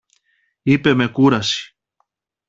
είπε 0.61 0.93
με 0.93 1.07
κούραση. 1.07 1.75